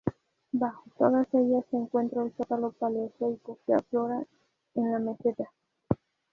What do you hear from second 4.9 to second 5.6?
la Meseta.